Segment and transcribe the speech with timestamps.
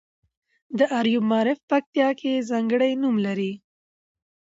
[0.77, 3.53] د اریوب معارف پکتیا کې ځانګړی نوم لري.